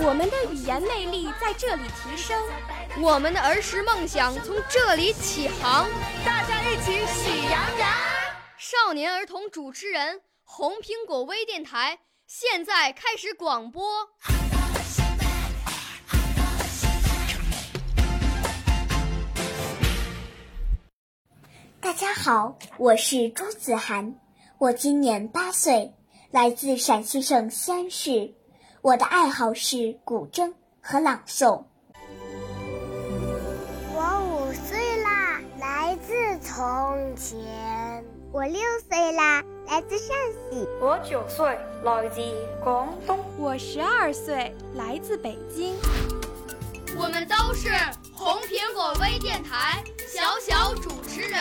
[0.00, 2.40] 我们的语言魅力在这里提升，
[3.00, 5.88] 我们的儿时梦想从这里起航。
[6.24, 7.90] 大家一起喜羊羊。
[8.56, 11.98] 少年儿童主持人，红苹果微电台。
[12.26, 14.08] 现在开始广播。
[21.80, 24.14] 大家好，我是朱子涵，
[24.58, 25.94] 我今年八岁，
[26.30, 28.34] 来自陕西省西安市。
[28.88, 31.62] 我的爱好是古筝和朗诵。
[33.94, 38.02] 我五岁啦，来自从前。
[38.32, 40.16] 我六岁啦，来自陕
[40.50, 40.66] 西。
[40.80, 41.46] 我九岁，
[41.84, 42.22] 来自
[42.64, 43.22] 广东。
[43.36, 45.76] 我十二岁，来自北京。
[46.96, 47.68] 我们都是
[48.14, 51.38] 红苹果微电台小小主持人。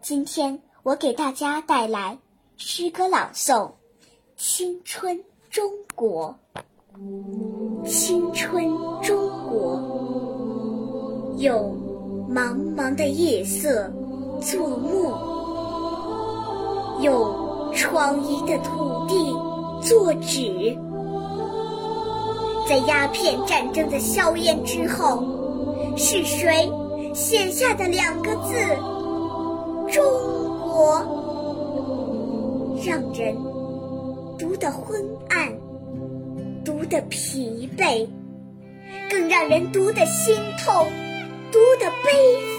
[0.00, 2.16] 今天我给大家带来
[2.56, 3.68] 诗歌朗诵
[4.38, 6.36] 《青春中国》。
[7.88, 8.68] 青春
[9.02, 9.16] 中
[9.48, 9.80] 国，
[11.38, 11.74] 有。
[12.28, 13.90] 茫茫的夜色
[14.42, 15.14] 作幕，
[17.00, 19.32] 用疮痍的土地
[19.80, 20.76] 作纸，
[22.68, 25.22] 在鸦片战争的硝烟之后，
[25.96, 26.70] 是谁
[27.14, 28.52] 写下的两个字
[29.88, 30.04] “中
[30.58, 31.00] 国”？
[32.84, 33.34] 让人
[34.66, 35.56] 的昏暗，
[36.64, 38.08] 读得疲惫，
[39.08, 40.90] 更让人读得心痛。
[41.52, 42.10] 读的悲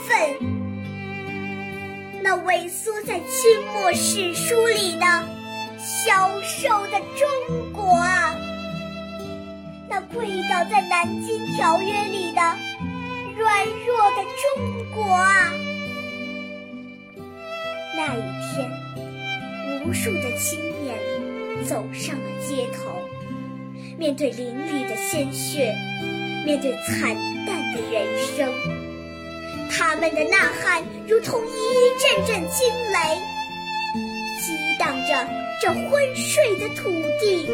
[0.08, 0.14] 愤，
[2.24, 5.06] 那萎缩在清末史书里的
[5.78, 8.38] 消瘦的中国啊，
[9.90, 12.42] 那跪倒在南京条约里的
[13.38, 15.52] 软弱的中国啊，
[17.98, 18.22] 那一
[18.56, 18.72] 天，
[19.86, 20.58] 无数的青
[21.66, 22.92] 走上了街头，
[23.98, 25.74] 面对淋漓的鲜血，
[26.46, 28.54] 面对惨淡的人生。
[29.70, 31.50] 他们的呐喊如同一
[32.00, 33.20] 阵阵惊雷，
[34.42, 35.28] 激荡着
[35.62, 37.50] 这昏睡的土地。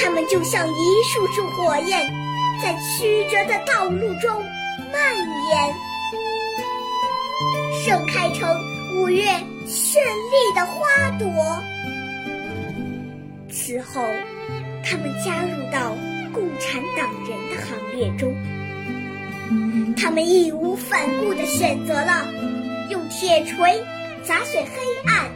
[0.00, 2.06] 他们就像一束束火焰，
[2.62, 4.30] 在曲折的道路中
[4.92, 5.16] 蔓
[5.50, 5.74] 延，
[7.84, 8.48] 盛开成
[8.96, 9.24] 五月
[9.66, 9.98] 绚
[10.30, 11.28] 丽的花朵。
[13.68, 14.02] 此后，
[14.82, 15.94] 他们加入到
[16.32, 18.34] 共产党人的行列中。
[19.94, 22.26] 他们义无反顾地选择了
[22.88, 23.78] 用铁锤
[24.24, 24.70] 砸碎黑
[25.04, 25.30] 暗，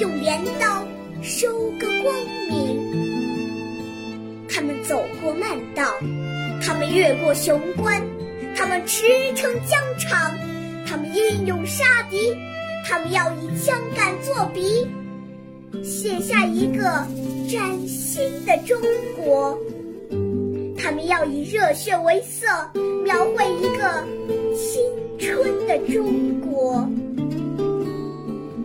[0.00, 0.86] 用镰刀
[1.22, 1.48] 收
[1.80, 2.14] 割光
[2.50, 2.76] 明。
[4.50, 5.94] 他们走过慢道，
[6.62, 8.02] 他们越过雄关，
[8.54, 10.36] 他们驰骋疆场，
[10.86, 12.36] 他们英勇杀敌，
[12.86, 14.86] 他们要以枪杆作笔，
[15.82, 17.06] 写下一个
[17.50, 18.80] 崭新的中
[19.16, 19.58] 国。
[20.76, 22.46] 他们要以热血为色，
[23.04, 24.04] 描绘一个
[24.54, 24.80] 青
[25.18, 26.88] 春的中国。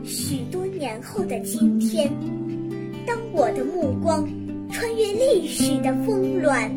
[0.03, 2.11] 许多年后的今天，
[3.05, 4.27] 当我的目光
[4.71, 6.69] 穿越历史的峰峦，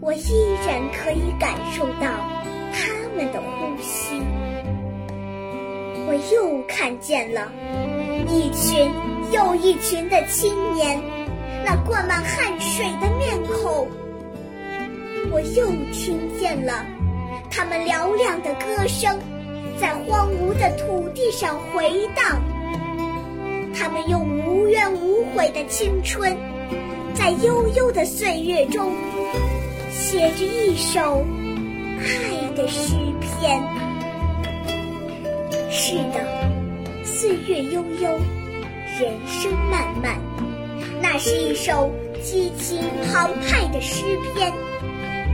[0.00, 0.32] 我依
[0.66, 2.06] 然可以感受到
[2.72, 4.20] 他们的呼吸。
[6.06, 7.50] 我又看见了
[8.28, 8.90] 一群
[9.32, 11.00] 又一群的青年，
[11.64, 13.88] 那灌满汗水的面孔。
[15.30, 16.84] 我又听见了
[17.50, 19.18] 他们嘹亮的歌声，
[19.80, 22.42] 在荒芜的土地上回荡。
[23.74, 26.36] 他们用无怨无悔的青春，
[27.14, 28.92] 在悠悠的岁月中，
[29.90, 31.24] 写着一首
[31.98, 33.62] 爱的诗篇。
[35.70, 36.22] 是的，
[37.02, 38.20] 岁月悠悠，
[39.00, 40.20] 人生漫漫，
[41.00, 41.90] 那是一首
[42.22, 44.02] 激情澎湃的诗
[44.34, 44.52] 篇。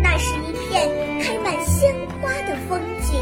[0.01, 0.89] 那是一片
[1.21, 3.21] 开满鲜花的风景，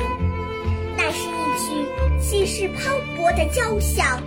[0.97, 4.23] 那是一曲气势磅礴的交响，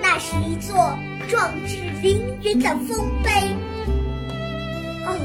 [0.00, 0.96] 那是一座
[1.28, 3.30] 壮志凌云的丰碑。
[5.04, 5.18] 哦，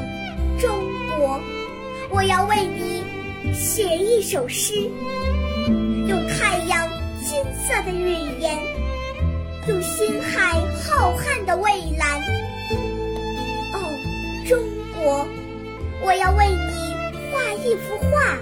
[0.60, 0.84] 中
[1.18, 1.40] 国，
[2.10, 3.04] 我要为你
[3.54, 4.74] 写一首诗，
[6.08, 6.90] 用太阳
[7.22, 8.58] 金色的语言，
[9.66, 12.20] 用心海浩瀚的蔚蓝。
[13.74, 13.80] 哦，
[14.46, 14.60] 中
[14.94, 15.26] 国，
[16.02, 16.94] 我要为你
[17.32, 18.38] 画一幅画，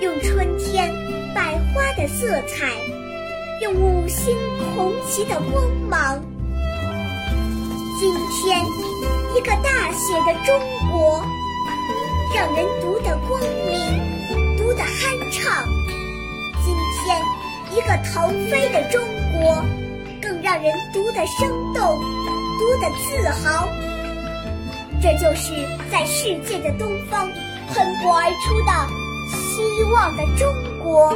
[0.00, 0.92] 用春天
[1.34, 2.70] 百花的色彩，
[3.62, 4.36] 用五星
[4.76, 6.22] 红旗的光芒。
[7.98, 8.64] 今天，
[9.34, 10.56] 一个大写的中
[10.92, 11.20] 国，
[12.32, 15.66] 让人读得光明，读得酣畅。
[16.64, 17.20] 今天，
[17.72, 19.02] 一个腾飞的中，
[20.46, 21.98] 让人读得生动，
[22.56, 23.66] 读得自豪。
[25.02, 25.52] 这就是
[25.90, 27.28] 在世界的东方
[27.74, 28.70] 喷薄而出的
[29.28, 30.48] 希望的中
[30.84, 31.12] 国，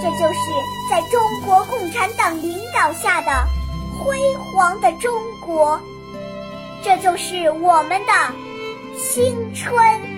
[0.00, 0.40] 这就是
[0.90, 3.46] 在中国共产党领导下的
[3.98, 5.12] 辉煌的中
[5.44, 5.78] 国，
[6.82, 8.12] 这就是我们的
[8.96, 10.17] 青春。